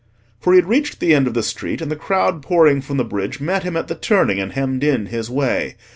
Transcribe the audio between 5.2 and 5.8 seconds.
way.